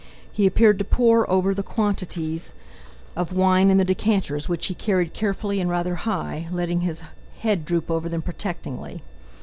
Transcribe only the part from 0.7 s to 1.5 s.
to pore